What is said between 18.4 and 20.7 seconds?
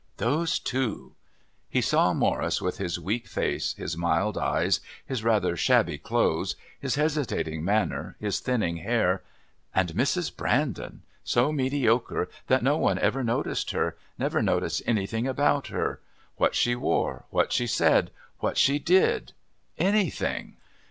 she did, anything!